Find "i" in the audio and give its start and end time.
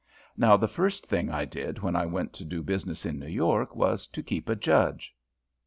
1.29-1.45, 1.95-2.07